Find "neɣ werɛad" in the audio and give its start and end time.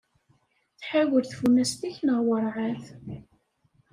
2.01-2.83